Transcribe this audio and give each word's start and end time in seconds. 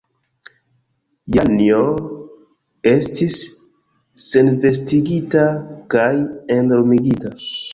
Janjo 1.35 1.81
estis 2.93 3.37
senvestigita 4.27 5.45
kaj 5.97 6.11
endormigita. 6.61 7.37